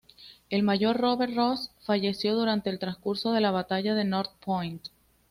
[0.49, 4.87] El mayor Robert Ross falleció durante el transcurso de la batalla de North Point.